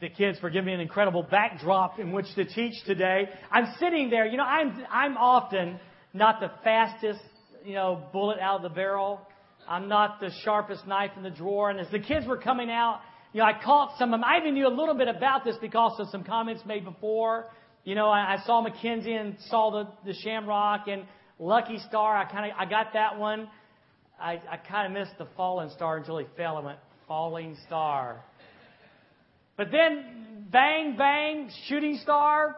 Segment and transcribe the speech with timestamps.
[0.00, 3.28] the kids for giving me an incredible backdrop in which to teach today.
[3.50, 5.78] I'm sitting there, you know, I'm I'm often
[6.12, 7.20] not the fastest,
[7.64, 9.20] you know, bullet out of the barrel.
[9.68, 11.70] I'm not the sharpest knife in the drawer.
[11.70, 13.00] And as the kids were coming out,
[13.32, 14.24] you know, I caught some of them.
[14.24, 17.46] I even knew a little bit about this because of some comments made before.
[17.84, 21.04] You know, I, I saw Mackenzie and saw the, the Shamrock and
[21.38, 22.16] Lucky Star.
[22.16, 23.48] I kind of I got that one.
[24.18, 26.56] I, I kind of missed the fallen star until he fell.
[26.56, 28.24] I went falling star.
[29.56, 32.56] But then bang bang shooting star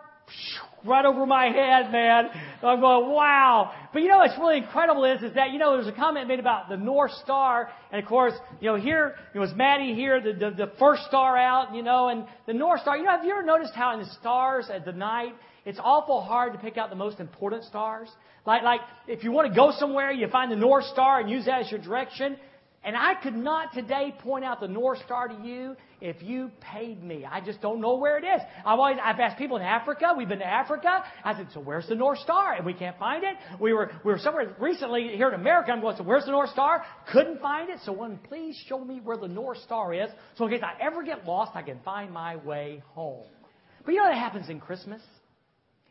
[0.84, 2.28] right over my head, man.
[2.62, 3.72] I'm going, wow.
[3.92, 6.40] But you know what's really incredible is, is that, you know, there's a comment made
[6.40, 7.70] about the North Star.
[7.90, 11.36] And of course, you know, here, it was Maddie here, the, the, the first star
[11.36, 12.96] out, you know, and the North Star.
[12.96, 15.34] You know, have you ever noticed how in the stars at the night,
[15.64, 18.08] it's awful hard to pick out the most important stars?
[18.46, 21.46] Like, like, if you want to go somewhere, you find the North Star and use
[21.46, 22.36] that as your direction.
[22.84, 27.02] And I could not today point out the North Star to you if you paid
[27.02, 27.26] me.
[27.28, 28.40] I just don't know where it is.
[28.64, 30.14] I've always, I've asked people in Africa.
[30.16, 31.02] We've been to Africa.
[31.24, 32.54] I said, so where's the North Star?
[32.54, 33.34] And we can't find it.
[33.60, 35.72] We were, we were somewhere recently here in America.
[35.72, 36.84] I'm going, so where's the North Star?
[37.12, 37.80] Couldn't find it.
[37.84, 40.08] So one, please show me where the North Star is.
[40.36, 43.26] So in case I ever get lost, I can find my way home.
[43.84, 45.02] But you know what happens in Christmas?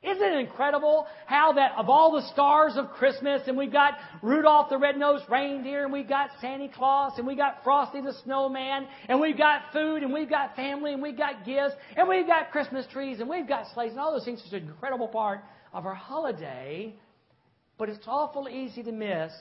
[0.08, 4.70] Isn't it incredible how that of all the stars of Christmas, and we've got Rudolph
[4.70, 9.20] the Red-Nosed Reindeer, and we've got Santa Claus, and we've got Frosty the Snowman, and
[9.20, 12.86] we've got food, and we've got family, and we've got gifts, and we've got Christmas
[12.92, 15.42] trees, and we've got sleighs, and all those things are just an incredible part
[15.74, 16.96] of our holiday.
[17.78, 19.34] But it's awful easy to miss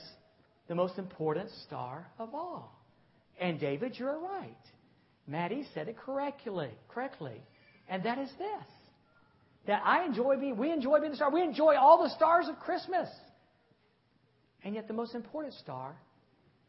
[0.67, 2.77] the most important star of all.
[3.39, 4.55] And David, you're right.
[5.27, 7.41] Maddie said it correctly, correctly.
[7.89, 8.76] And that is this
[9.67, 11.31] that I enjoy being, we enjoy being the star.
[11.31, 13.09] We enjoy all the stars of Christmas.
[14.63, 15.95] And yet the most important star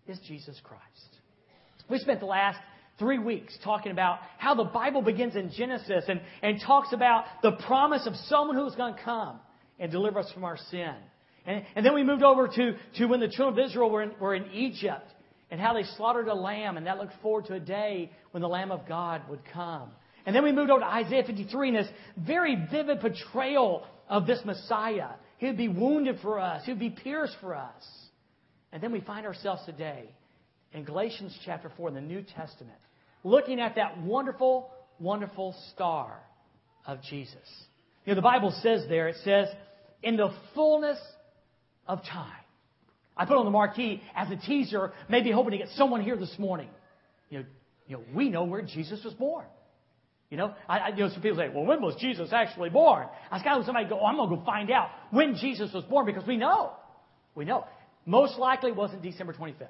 [0.07, 0.83] is Jesus Christ.
[1.89, 2.59] We spent the last
[2.99, 7.53] three weeks talking about how the Bible begins in Genesis and, and talks about the
[7.53, 9.41] promise of someone who's going to come
[9.79, 10.95] and deliver us from our sin.
[11.47, 14.13] And, and then we moved over to, to when the children of Israel were in,
[14.21, 15.07] were in Egypt
[15.51, 18.49] and how they slaughtered a lamb and that looked forward to a day when the
[18.49, 19.91] Lamb of God would come.
[20.29, 24.39] And then we moved over to Isaiah 53 and this very vivid portrayal of this
[24.45, 25.13] Messiah.
[25.39, 26.67] He would be wounded for us.
[26.67, 27.83] He would be pierced for us.
[28.71, 30.05] And then we find ourselves today
[30.75, 32.77] in Galatians chapter 4 in the New Testament,
[33.25, 36.21] looking at that wonderful, wonderful star
[36.87, 37.49] of Jesus.
[38.05, 39.49] You know, the Bible says there, it says,
[40.03, 40.99] in the fullness
[41.87, 42.45] of time.
[43.17, 46.39] I put on the marquee as a teaser, maybe hoping to get someone here this
[46.39, 46.69] morning.
[47.31, 47.45] You know,
[47.87, 49.47] you know we know where Jesus was born.
[50.31, 53.07] You know, I, I, you know, some people say, well, when was Jesus actually born?
[53.31, 55.85] I was kind somebody go, oh, I'm going to go find out when Jesus was
[55.85, 56.73] born because we know.
[57.35, 57.65] We know.
[58.05, 59.69] Most likely it wasn't December 25th.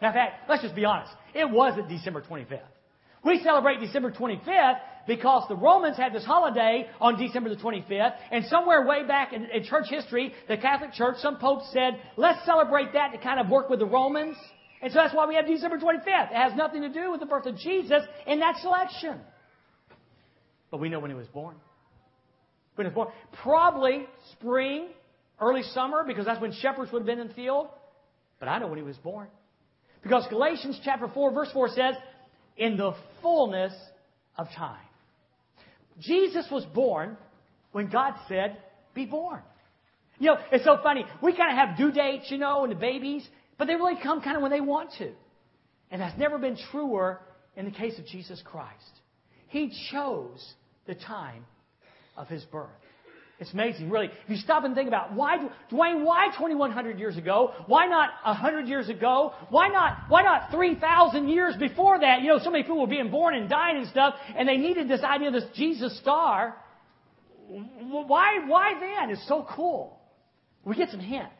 [0.00, 1.12] Now, in fact, let's just be honest.
[1.34, 2.60] It wasn't December 25th.
[3.24, 8.44] We celebrate December 25th because the Romans had this holiday on December the 25th, and
[8.46, 12.92] somewhere way back in, in church history, the Catholic Church, some popes said, let's celebrate
[12.92, 14.36] that to kind of work with the Romans.
[14.82, 16.30] And so that's why we have December 25th.
[16.30, 19.20] It has nothing to do with the birth of Jesus in that selection.
[20.74, 21.54] But we know when he was born.
[22.74, 23.08] When he was born.
[23.44, 24.88] Probably spring,
[25.40, 27.68] early summer, because that's when shepherds would have been in the field.
[28.40, 29.28] But I know when he was born.
[30.02, 31.94] Because Galatians chapter 4, verse 4 says,
[32.56, 32.92] in the
[33.22, 33.72] fullness
[34.36, 34.82] of time.
[36.00, 37.18] Jesus was born
[37.70, 38.56] when God said,
[38.96, 39.42] be born.
[40.18, 41.04] You know, it's so funny.
[41.22, 43.24] We kind of have due dates, you know, and the babies,
[43.58, 45.12] but they really come kind of when they want to.
[45.92, 47.20] And that's never been truer
[47.54, 48.72] in the case of Jesus Christ.
[49.46, 50.44] He chose
[50.86, 51.44] the time
[52.16, 52.70] of his birth.
[53.40, 54.06] It's amazing, really.
[54.06, 55.38] If you stop and think about why,
[55.70, 57.52] Dwayne, why 2,100 years ago?
[57.66, 59.32] Why not 100 years ago?
[59.50, 62.22] Why not, why not 3,000 years before that?
[62.22, 64.88] You know, so many people were being born and dying and stuff, and they needed
[64.88, 66.56] this idea of this Jesus star.
[67.48, 69.10] Why, why then?
[69.10, 69.98] It's so cool.
[70.64, 71.32] We get some hints.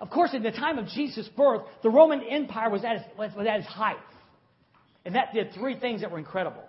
[0.00, 3.46] Of course, in the time of Jesus' birth, the Roman Empire was at its, was
[3.46, 3.96] at its height.
[5.04, 6.64] And that did three things that were incredible.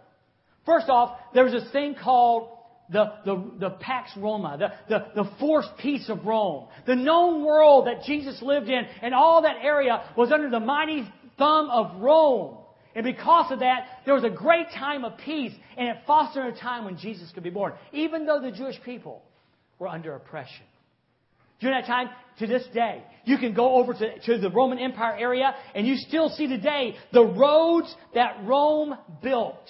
[0.66, 2.49] First off, there was this thing called
[2.91, 6.67] the, the, the Pax Roma, the, the, the forced peace of Rome.
[6.85, 11.08] The known world that Jesus lived in and all that area was under the mighty
[11.37, 12.58] thumb of Rome.
[12.93, 16.59] And because of that, there was a great time of peace, and it fostered a
[16.59, 19.22] time when Jesus could be born, even though the Jewish people
[19.79, 20.66] were under oppression.
[21.61, 22.09] During that time,
[22.40, 25.96] to this day, you can go over to, to the Roman Empire area, and you
[25.96, 29.69] still see today the roads that Rome built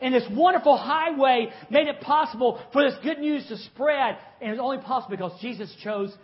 [0.00, 4.16] and this wonderful highway made it possible for this good news to spread.
[4.40, 6.14] And it was only possible because Jesus chose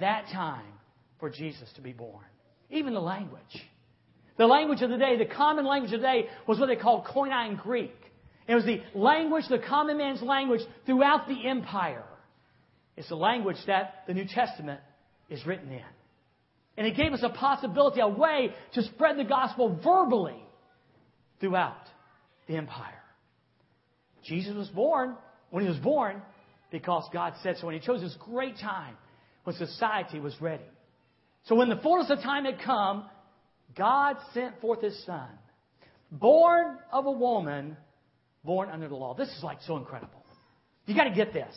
[0.00, 0.64] that time
[1.18, 2.24] for Jesus to be born.
[2.70, 3.40] Even the language.
[4.38, 7.04] The language of the day, the common language of the day, was what they called
[7.04, 7.94] Koine Greek.
[8.48, 12.04] It was the language, the common man's language throughout the empire.
[12.96, 14.80] It's the language that the New Testament
[15.30, 15.84] is written in.
[16.76, 20.42] And it gave us a possibility, a way to spread the gospel verbally
[21.40, 21.76] throughout
[22.46, 23.01] the empire.
[24.24, 25.16] Jesus was born
[25.50, 26.22] when he was born
[26.70, 27.68] because God said so.
[27.68, 28.96] And he chose this great time
[29.44, 30.64] when society was ready.
[31.44, 33.04] So when the fullness of time had come,
[33.76, 35.28] God sent forth his son,
[36.10, 37.76] born of a woman,
[38.44, 39.14] born under the law.
[39.14, 40.24] This is like so incredible.
[40.86, 41.54] You got to get this.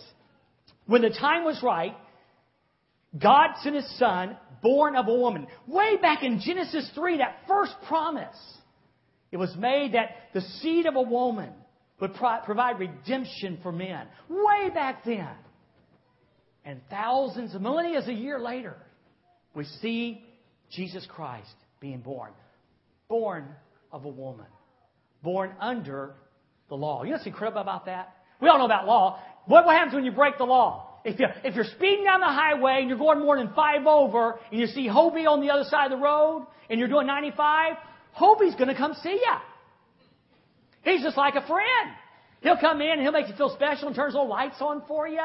[0.85, 1.95] When the time was right,
[3.19, 5.47] God sent his son, born of a woman.
[5.67, 8.35] Way back in Genesis 3, that first promise,
[9.31, 11.51] it was made that the seed of a woman
[11.99, 14.07] would pro- provide redemption for men.
[14.29, 15.29] Way back then.
[16.65, 18.75] And thousands of millennia a year later,
[19.53, 20.23] we see
[20.71, 22.31] Jesus Christ being born.
[23.07, 23.47] Born
[23.91, 24.47] of a woman.
[25.21, 26.15] Born under
[26.69, 27.03] the law.
[27.03, 28.13] You know what's incredible about that?
[28.41, 29.19] We all know about law.
[29.45, 30.99] What, happens when you break the law?
[31.05, 34.39] If, you, if you're speeding down the highway and you're going more than five over
[34.51, 37.75] and you see Hobie on the other side of the road and you're doing 95,
[38.13, 39.35] Hobie's going to come see you.
[40.85, 41.91] He's just like a friend.
[42.41, 45.07] He'll come in and he'll make you feel special and turns all lights on for
[45.07, 45.19] you,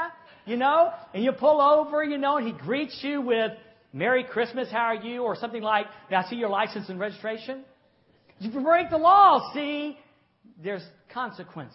[0.47, 3.53] you know, and you pull over, you know, and he greets you with
[3.93, 5.23] Merry Christmas, how are you?
[5.23, 7.63] Or something like, now see your license and registration?
[8.39, 9.99] You break the law, see,
[10.63, 11.75] there's consequences.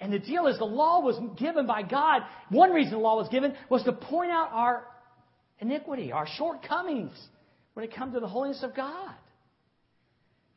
[0.00, 2.22] And the deal is the law was given by God.
[2.48, 4.84] One reason the law was given was to point out our
[5.58, 7.12] iniquity, our shortcomings
[7.74, 9.14] when it comes to the holiness of God.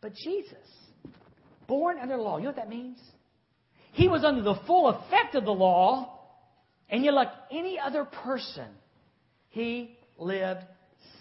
[0.01, 0.55] But Jesus,
[1.69, 3.00] born under the law, you know what that means?
[3.94, 6.19] He was under the full effect of the law,
[6.89, 8.68] and yet, like any other person,
[9.50, 10.66] he lived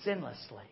[0.05, 0.67] sinlessly.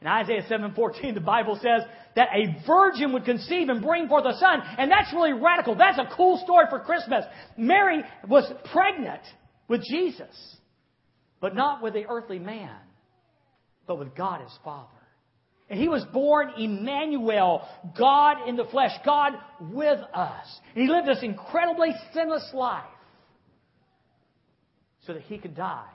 [0.00, 1.82] In Isaiah 7:14, the Bible says
[2.14, 5.74] that a virgin would conceive and bring forth a son, and that's really radical.
[5.74, 7.24] That's a cool story for Christmas.
[7.56, 9.22] Mary was pregnant
[9.66, 10.56] with Jesus,
[11.40, 12.76] but not with the earthly man,
[13.86, 14.90] but with God his Father.
[15.70, 17.66] And he was born Emmanuel,
[17.98, 20.60] God in the flesh, God with us.
[20.74, 22.84] And he lived this incredibly sinless life
[25.06, 25.88] so that he could die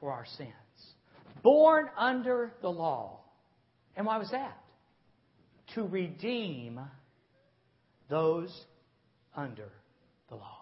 [0.00, 0.50] for our sins.
[1.42, 3.20] Born under the law.
[3.96, 4.58] And why was that?
[5.74, 6.80] To redeem
[8.08, 8.52] those
[9.34, 9.70] under
[10.28, 10.58] the law.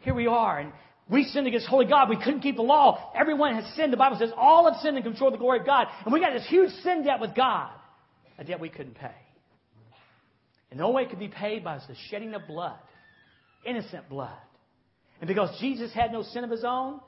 [0.00, 0.72] Here we are, and
[1.08, 2.08] we sinned against holy God.
[2.08, 3.12] We couldn't keep the law.
[3.14, 3.92] Everyone has sinned.
[3.92, 5.88] The Bible says all have sinned and come short of the glory of God.
[6.04, 7.70] And we got this huge sin debt with God,
[8.38, 9.14] a debt we couldn't pay.
[10.70, 12.78] And the only way it could be paid by the shedding of blood,
[13.66, 14.30] innocent blood.
[15.20, 17.00] And because Jesus had no sin of his own,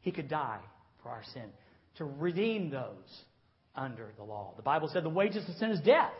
[0.00, 0.60] he could die
[1.02, 1.44] for our sin
[1.96, 3.22] to redeem those
[3.74, 4.52] under the law.
[4.56, 6.12] The Bible said the wages of sin is death,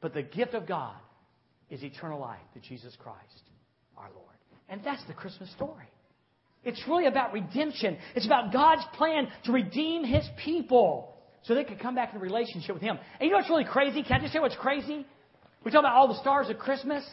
[0.00, 0.94] but the gift of God
[1.70, 3.42] is eternal life through Jesus Christ,
[3.96, 4.26] our Lord.
[4.68, 5.88] And that's the Christmas story.
[6.64, 7.96] It's really about redemption.
[8.14, 12.20] It's about God's plan to redeem His people so they could come back in a
[12.22, 12.98] relationship with Him.
[13.18, 14.02] And you know what's really crazy?
[14.02, 15.06] Can I just say what's crazy?
[15.64, 17.04] We talk about all the stars of Christmas.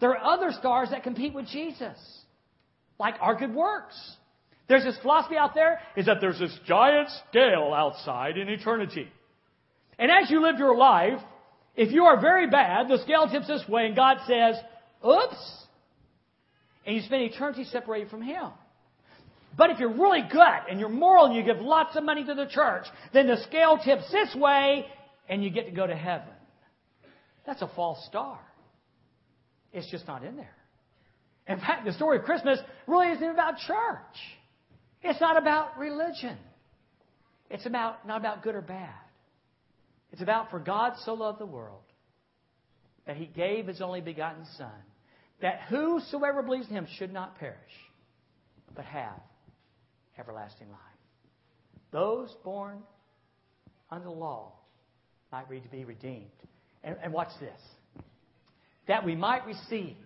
[0.00, 1.98] There are other stars that compete with Jesus,
[2.98, 3.96] like our good works.
[4.68, 9.08] There's this philosophy out there is that there's this giant scale outside in eternity.
[9.98, 11.18] And as you live your life,
[11.74, 14.56] if you are very bad, the scale tips this way and God says,
[15.06, 15.64] oops.
[16.86, 18.48] And you spend eternity separated from Him.
[19.56, 22.34] But if you're really good and you're moral and you give lots of money to
[22.34, 24.86] the church, then the scale tips this way
[25.28, 26.28] and you get to go to heaven.
[27.46, 28.38] That's a false star.
[29.72, 30.54] It's just not in there.
[31.48, 34.16] In fact, the story of Christmas really isn't about church.
[35.02, 36.36] It's not about religion.
[37.50, 38.94] It's about not about good or bad.
[40.12, 41.82] It's about for God so loved the world
[43.06, 44.70] that he gave his only begotten Son,
[45.40, 47.56] that whosoever believes in him should not perish,
[48.74, 49.18] but have
[50.18, 50.78] everlasting life.
[51.90, 52.78] Those born
[53.90, 54.52] under the law
[55.32, 56.26] might be redeemed.
[56.84, 58.04] And, and watch this.
[58.86, 59.96] That we might receive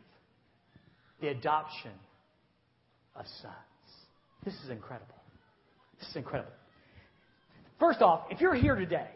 [1.21, 1.93] the adoption
[3.15, 3.55] of sons.
[4.45, 5.15] This is incredible.
[5.99, 6.53] This is incredible.
[7.79, 9.09] First off, if you're here today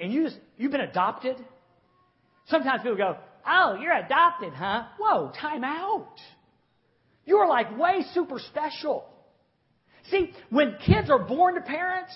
[0.00, 1.36] and you just, you've been adopted,
[2.48, 4.84] sometimes people go, Oh, you're adopted, huh?
[4.98, 6.16] Whoa, time out.
[7.26, 9.04] You're like way super special.
[10.10, 12.12] See, when kids are born to parents,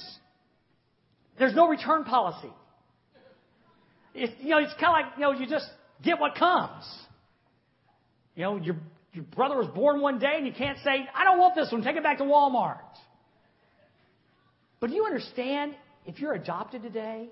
[1.38, 2.52] there's no return policy.
[4.14, 5.68] It's, you know, it's kind of like, you know, you just
[6.02, 6.85] get what comes.
[8.35, 8.76] You know, your,
[9.12, 11.83] your brother was born one day and you can't say, I don't want this one,
[11.83, 12.78] take it back to Walmart.
[14.80, 15.75] But do you understand,
[16.07, 17.28] if you're adopted today,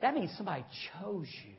[0.00, 1.54] that means somebody chose you.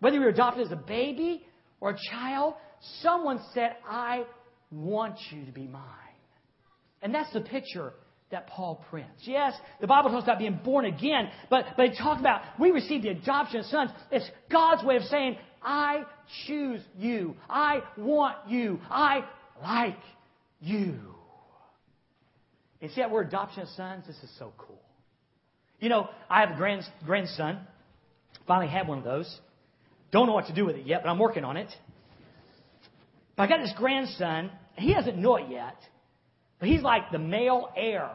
[0.00, 1.46] Whether you're adopted as a baby
[1.80, 2.54] or a child,
[3.02, 4.24] someone said, I
[4.70, 5.82] want you to be mine.
[7.04, 7.92] And that's the picture
[8.30, 9.22] that Paul prints.
[9.24, 13.02] Yes, the Bible talks about being born again, but, but it talks about we receive
[13.02, 13.90] the adoption of sons.
[14.10, 16.04] It's God's way of saying, I
[16.46, 17.36] choose you.
[17.48, 18.80] I want you.
[18.90, 19.24] I
[19.62, 20.00] like
[20.60, 20.98] you.
[22.80, 24.04] And see that word adoption of sons?
[24.06, 24.80] This is so cool.
[25.80, 27.60] You know, I have a grand, grandson.
[28.46, 29.38] Finally had one of those.
[30.10, 31.68] Don't know what to do with it yet, but I'm working on it.
[33.36, 34.50] But I got this grandson.
[34.76, 35.76] He doesn't know it yet,
[36.66, 38.10] he's like the male heir.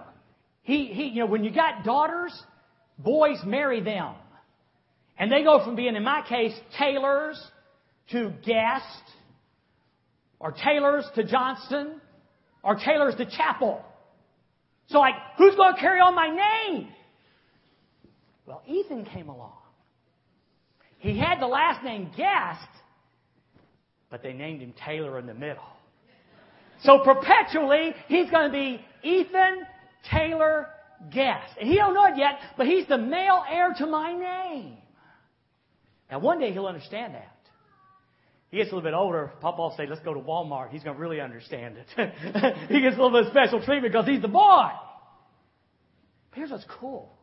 [0.64, 2.32] He, he, you know, when you got daughters,
[2.98, 4.14] boys marry them.
[5.18, 7.42] And they go from being, in my case, Taylors
[8.12, 9.04] to Guest,
[10.40, 12.00] or Taylors to Johnston,
[12.64, 13.84] or Taylors to Chapel.
[14.88, 16.90] So like, who's going to carry on my name?
[18.46, 19.54] Well, Ethan came along.
[21.00, 22.68] He had the last name Guest,
[24.10, 25.64] but they named him Taylor in the middle.
[26.84, 29.66] So perpetually, he's going to be Ethan
[30.12, 30.68] Taylor
[31.12, 31.54] Guest.
[31.60, 34.78] And he don't know it yet, but he's the male heir to my name.
[36.12, 37.36] Now one day he'll understand that.
[38.50, 40.70] He gets a little bit older, Papa will say, let's go to Walmart.
[40.72, 41.88] He's going to really understand it.
[42.70, 44.70] he gets a little bit of special treatment because he's the boy.
[46.32, 47.16] But here's what's cool.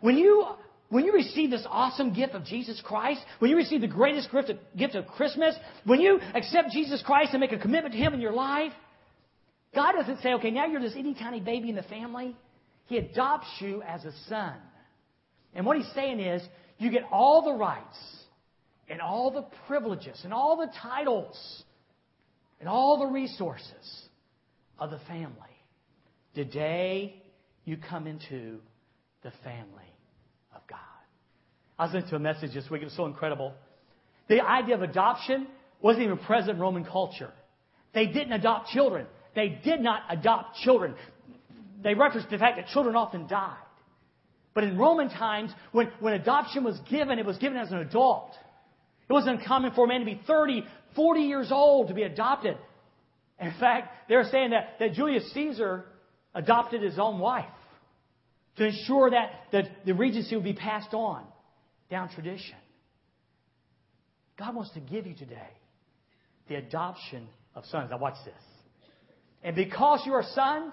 [0.00, 0.44] When you,
[0.90, 4.50] when you receive this awesome gift of Jesus Christ, when you receive the greatest gift
[4.50, 5.54] of, gift of Christmas,
[5.84, 8.72] when you accept Jesus Christ and make a commitment to Him in your life,
[9.72, 12.36] God doesn't say, okay, now you're this itty tiny baby in the family.
[12.86, 14.54] He adopts you as a son.
[15.54, 16.42] And what He's saying is,
[16.78, 17.98] you get all the rights
[18.88, 21.62] and all the privileges and all the titles
[22.58, 24.08] and all the resources
[24.76, 25.36] of the family.
[26.34, 27.22] Today,
[27.64, 28.58] you come into
[29.22, 29.79] the family.
[31.80, 32.82] I was listening to a message this week.
[32.82, 33.54] It was so incredible.
[34.28, 35.46] The idea of adoption
[35.80, 37.32] wasn't even present in Roman culture.
[37.94, 39.06] They didn't adopt children.
[39.34, 40.94] They did not adopt children.
[41.82, 43.56] They referenced the fact that children often died.
[44.52, 48.34] But in Roman times, when, when adoption was given, it was given as an adult.
[49.08, 52.58] It wasn't uncommon for a man to be 30, 40 years old to be adopted.
[53.40, 55.86] In fact, they're saying that, that Julius Caesar
[56.34, 57.46] adopted his own wife
[58.56, 61.24] to ensure that, that the regency would be passed on
[61.90, 62.56] down tradition.
[64.38, 65.50] God wants to give you today
[66.48, 67.88] the adoption of sons.
[67.90, 68.34] Now, watch this.
[69.42, 70.72] And because you are sons,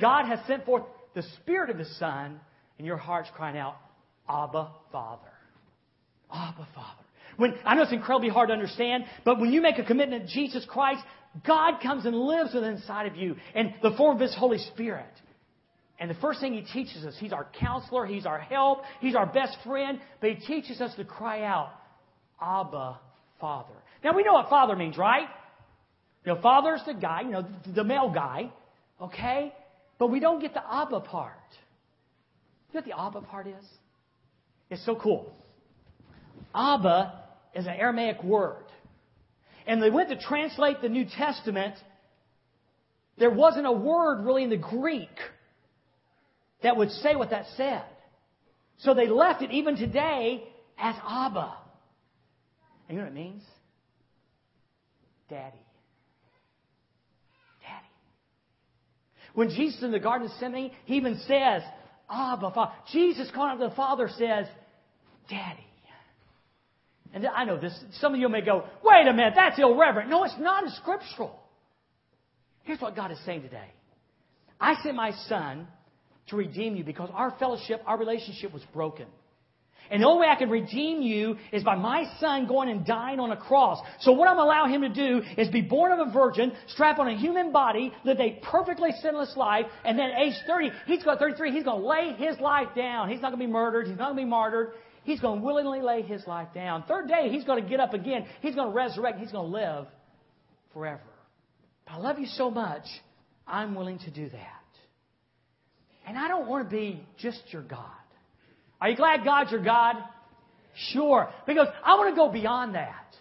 [0.00, 0.84] God has sent forth
[1.14, 2.40] the Spirit of His Son,
[2.78, 3.76] and your heart's crying out,
[4.28, 5.32] Abba, Father.
[6.32, 7.04] Abba, Father.
[7.36, 10.32] When, I know it's incredibly hard to understand, but when you make a commitment to
[10.32, 11.02] Jesus Christ,
[11.46, 15.10] God comes and lives within inside of you in the form of His Holy Spirit.
[16.00, 19.26] And the first thing He teaches us, He's our counselor, He's our help, He's our
[19.26, 21.70] best friend, but He teaches us to cry out,
[22.40, 22.98] Abba,
[23.38, 23.74] Father.
[24.02, 25.28] Now we know what Father means, right?
[26.24, 28.50] You know, Father's the guy, you know, the male guy,
[29.00, 29.54] okay?
[29.98, 31.34] But we don't get the Abba part.
[32.72, 33.64] You know what the Abba part is?
[34.70, 35.30] It's so cool.
[36.54, 37.20] Abba
[37.54, 38.64] is an Aramaic word.
[39.66, 41.74] And they went to translate the New Testament.
[43.18, 45.08] There wasn't a word really in the Greek
[46.62, 47.84] that would say what that said.
[48.78, 50.44] So they left it even today
[50.78, 51.54] as Abba.
[52.88, 53.42] And you know what it means?
[55.28, 55.56] Daddy.
[57.62, 57.86] Daddy.
[59.34, 61.62] When Jesus in the Garden of Gethsemane, he even says,
[62.10, 62.72] Abba, Father.
[62.92, 64.46] Jesus calling out the Father says,
[65.28, 65.66] Daddy.
[67.12, 70.08] And I know this, some of you may go, wait a minute, that's irreverent.
[70.10, 70.64] No, it's not.
[70.76, 71.40] Scriptural.
[72.62, 73.68] Here's what God is saying today.
[74.60, 75.66] I sent my son
[76.30, 79.06] to redeem you because our fellowship, our relationship was broken.
[79.90, 83.18] And the only way I can redeem you is by my son going and dying
[83.18, 83.78] on a cross.
[84.00, 87.08] So what I'm allowing him to do is be born of a virgin, strap on
[87.08, 91.18] a human body, live a perfectly sinless life, and then at age 30, he's got
[91.18, 93.10] 33, he's going to lay his life down.
[93.10, 93.88] He's not going to be murdered.
[93.88, 94.74] He's not going to be martyred.
[95.02, 96.84] He's going to willingly lay his life down.
[96.84, 98.26] Third day, he's going to get up again.
[98.42, 99.18] He's going to resurrect.
[99.18, 99.86] He's going to live
[100.72, 101.00] forever.
[101.84, 102.84] But I love you so much,
[103.44, 104.59] I'm willing to do that.
[106.10, 107.86] And I don't want to be just your God.
[108.80, 109.94] Are you glad God's your God?
[110.92, 111.30] Sure.
[111.46, 113.14] Because I want to go beyond that.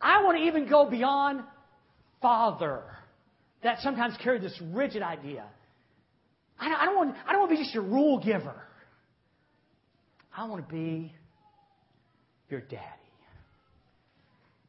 [0.00, 1.42] I want to even go beyond
[2.22, 2.80] Father.
[3.62, 5.44] That sometimes carry this rigid idea.
[6.58, 8.56] I don't, want, I don't want to be just your rule giver.
[10.34, 11.12] I want to be
[12.48, 12.84] your daddy.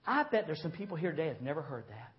[0.06, 2.19] I bet there's some people here today that have never heard that.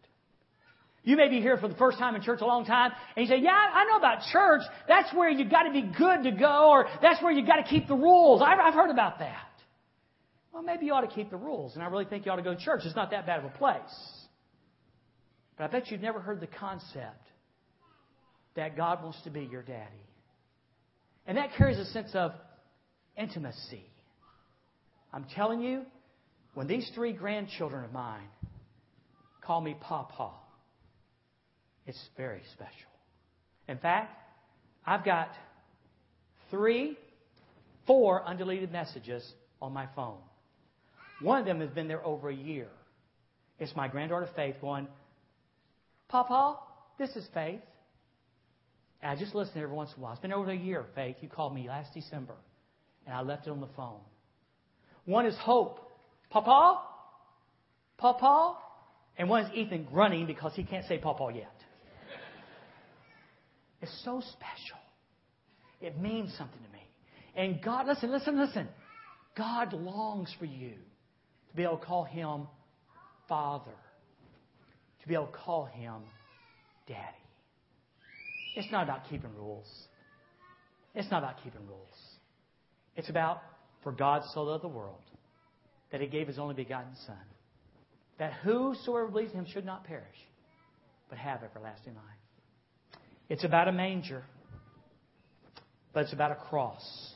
[1.03, 3.35] You may be here for the first time in church a long time, and you
[3.35, 4.61] say, Yeah, I know about church.
[4.87, 7.63] That's where you've got to be good to go, or that's where you've got to
[7.63, 8.43] keep the rules.
[8.45, 9.49] I've, I've heard about that.
[10.53, 12.43] well, maybe you ought to keep the rules, and I really think you ought to
[12.43, 12.83] go to church.
[12.85, 13.81] It's not that bad of a place.
[15.57, 17.27] But I bet you've never heard the concept
[18.57, 20.07] that God wants to be your daddy.
[21.27, 22.33] And that carries a sense of
[23.17, 23.85] intimacy.
[25.13, 25.83] I'm telling you,
[26.55, 28.29] when these three grandchildren of mine
[29.43, 30.31] call me Papa,
[31.91, 32.89] it's very special.
[33.67, 34.17] In fact,
[34.87, 35.29] I've got
[36.49, 36.97] three,
[37.85, 39.29] four undeleted messages
[39.61, 40.19] on my phone.
[41.21, 42.69] One of them has been there over a year.
[43.59, 44.87] It's my granddaughter Faith going,
[46.09, 46.59] Papa,
[46.97, 47.61] this is Faith.
[49.03, 50.13] And I just listen every once in a while.
[50.13, 51.17] It's been over a year, Faith.
[51.21, 52.37] You called me last December,
[53.05, 54.01] and I left it on the phone.
[55.07, 55.81] One is Hope.
[56.31, 56.83] Papa?
[57.99, 58.59] Papa?
[59.19, 61.60] And one is Ethan grunting because he can't say Papa yet.
[63.83, 64.79] It's so special.
[65.81, 66.85] It means something to me.
[67.35, 68.69] And God, listen, listen, listen.
[69.37, 70.73] God longs for you
[71.51, 72.47] to be able to call him
[73.29, 73.71] Father,
[75.01, 75.95] to be able to call him
[76.87, 77.01] Daddy.
[78.57, 79.69] It's not about keeping rules.
[80.95, 81.97] It's not about keeping rules.
[82.97, 83.43] It's about,
[83.83, 85.01] for God so loved the world,
[85.93, 87.17] that he gave his only begotten Son,
[88.19, 90.05] that whosoever believes in him should not perish,
[91.09, 92.20] but have everlasting life.
[93.31, 94.25] It's about a manger,
[95.95, 97.15] but it's about a cross.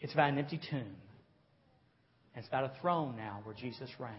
[0.00, 0.94] It's about an empty tomb.
[2.34, 4.12] And it's about a throne now where Jesus reigns.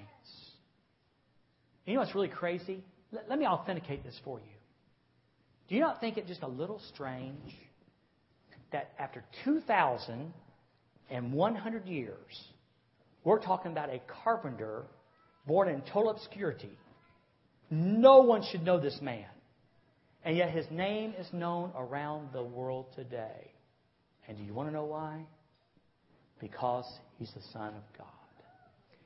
[1.85, 2.83] You know what's really crazy?
[3.11, 4.45] Let, let me authenticate this for you.
[5.69, 7.53] Do you not think it just a little strange
[8.71, 12.43] that after 2,100 years,
[13.23, 14.85] we're talking about a carpenter
[15.45, 16.71] born in total obscurity?
[17.69, 19.27] No one should know this man.
[20.27, 23.49] And yet his name is known around the world today.
[24.27, 25.21] And do you want to know why?
[26.41, 26.83] Because
[27.17, 28.07] he's the Son of God.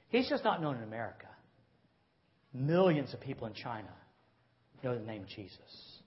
[0.09, 1.27] He's just not known in America.
[2.55, 3.93] Millions of people in China
[4.83, 5.99] know the name Jesus.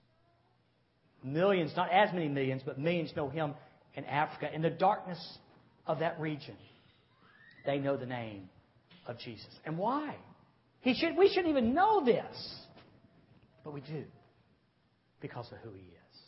[1.23, 3.53] Millions, not as many millions, but millions know him
[3.93, 4.49] in Africa.
[4.53, 5.37] In the darkness
[5.87, 6.57] of that region,
[7.65, 8.49] they know the name
[9.07, 9.47] of Jesus.
[9.65, 10.17] And why?
[10.81, 12.35] He should, we shouldn't even know this.
[13.63, 14.03] But we do
[15.21, 16.19] because of who he is.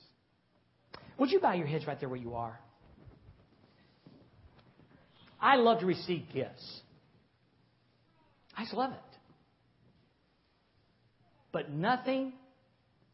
[1.20, 2.60] Would you bow your heads right there where you are?
[5.40, 6.82] I love to receive gifts.
[8.56, 8.98] I just love it.
[11.52, 12.34] But nothing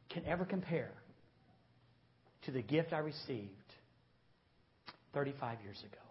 [0.10, 0.92] can ever compare
[2.46, 3.50] to the gift I received
[5.14, 6.02] 35 years ago.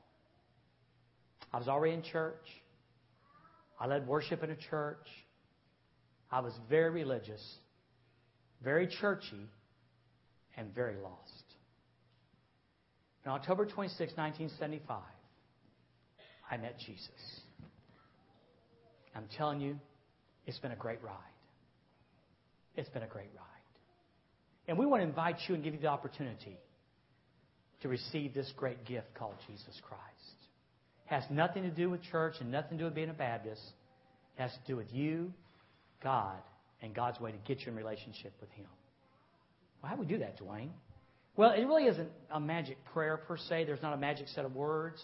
[1.53, 2.47] I was already in church.
[3.79, 5.07] I led worship in a church.
[6.31, 7.43] I was very religious,
[8.63, 9.49] very churchy,
[10.57, 11.45] and very lost.
[13.27, 15.01] On October 26, 1975,
[16.51, 17.41] I met Jesus.
[19.15, 19.79] I'm telling you,
[20.47, 21.15] it's been a great ride.
[22.75, 23.47] It's been a great ride.
[24.67, 26.57] And we want to invite you and give you the opportunity
[27.83, 30.03] to receive this great gift called Jesus Christ.
[31.07, 33.63] It has nothing to do with church and nothing to do with being a Baptist.
[34.37, 35.33] It has to do with you,
[36.03, 36.39] God,
[36.83, 38.67] and God's way to get you in relationship with Him.
[39.83, 40.71] Well, how do we do that, Dwayne?
[41.37, 43.65] Well, it really isn't a magic prayer per se.
[43.65, 45.03] There's not a magic set of words.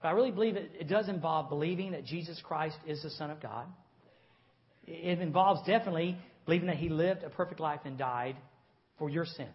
[0.00, 3.30] But I really believe it, it does involve believing that Jesus Christ is the Son
[3.30, 3.66] of God.
[4.86, 8.36] It involves definitely believing that He lived a perfect life and died
[8.98, 9.48] for your sins.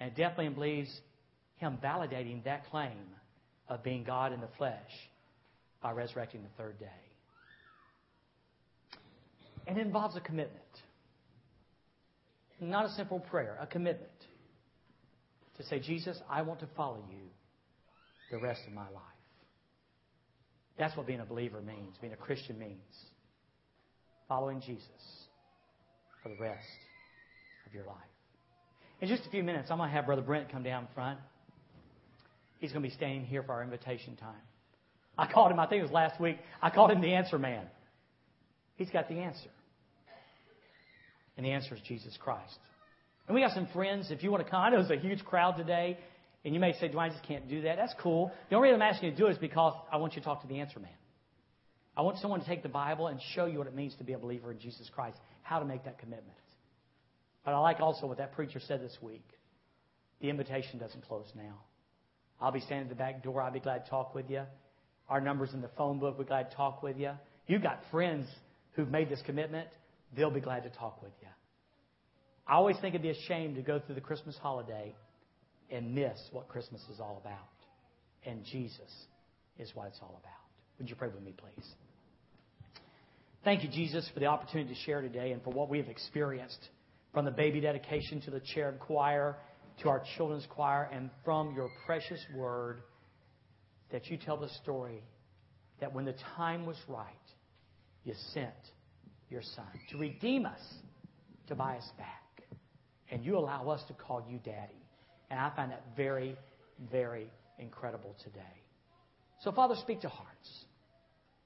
[0.00, 1.00] And it definitely believes
[1.56, 2.96] Him validating that claim
[3.68, 4.90] of being God in the flesh
[5.82, 7.07] by resurrecting the third day.
[9.68, 10.62] And it involves a commitment.
[12.60, 14.10] Not a simple prayer, a commitment
[15.58, 17.28] to say, Jesus, I want to follow you
[18.32, 19.02] the rest of my life.
[20.78, 22.78] That's what being a believer means, being a Christian means.
[24.26, 24.88] Following Jesus
[26.22, 26.66] for the rest
[27.66, 27.96] of your life.
[29.00, 31.18] In just a few minutes, I'm going to have Brother Brent come down front.
[32.58, 34.34] He's going to be standing here for our invitation time.
[35.16, 37.66] I called him, I think it was last week, I called him the answer man.
[38.76, 39.50] He's got the answer.
[41.38, 42.58] And the answer is Jesus Christ.
[43.28, 44.10] And we got some friends.
[44.10, 45.96] If you want to come, I know a huge crowd today.
[46.44, 47.76] And you may say, Dwayne, I just can't do that.
[47.76, 48.32] That's cool.
[48.50, 50.24] The only reason I'm asking you to do it is because I want you to
[50.24, 50.90] talk to the answer man.
[51.96, 54.12] I want someone to take the Bible and show you what it means to be
[54.12, 56.36] a believer in Jesus Christ, how to make that commitment.
[57.44, 59.24] But I like also what that preacher said this week.
[60.20, 61.60] The invitation doesn't close now.
[62.40, 63.42] I'll be standing at the back door.
[63.42, 64.42] I'll be glad to talk with you.
[65.08, 66.18] Our number's in the phone book.
[66.18, 67.12] We're glad to talk with you.
[67.46, 68.26] You've got friends
[68.72, 69.68] who've made this commitment.
[70.16, 71.28] They'll be glad to talk with you.
[72.46, 74.94] I always think it'd be a shame to go through the Christmas holiday
[75.70, 77.38] and miss what Christmas is all about.
[78.24, 79.06] And Jesus
[79.58, 80.32] is what it's all about.
[80.78, 81.66] Would you pray with me, please?
[83.44, 86.68] Thank you, Jesus, for the opportunity to share today and for what we have experienced
[87.12, 89.36] from the baby dedication to the cherub choir
[89.82, 92.80] to our children's choir and from your precious word
[93.92, 95.02] that you tell the story
[95.80, 97.06] that when the time was right,
[98.04, 98.48] you sent
[99.30, 100.60] your son to redeem us,
[101.48, 102.22] to buy us back.
[103.10, 104.82] And you allow us to call you daddy.
[105.30, 106.36] And I find that very,
[106.90, 108.40] very incredible today.
[109.40, 110.64] So, Father, speak to hearts.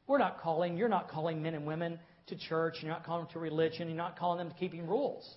[0.07, 3.33] We're not calling, you're not calling men and women to church, you're not calling them
[3.35, 5.29] to religion, you're not calling them to keeping rules.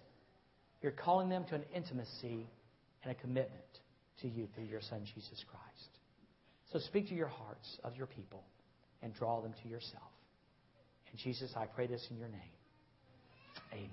[0.81, 2.47] You're calling them to an intimacy
[3.03, 3.63] and a commitment
[4.21, 5.89] to you through your Son, Jesus Christ.
[6.71, 8.43] So speak to your hearts of your people
[9.01, 10.03] and draw them to yourself.
[11.17, 12.54] Jesus, I pray this in your name.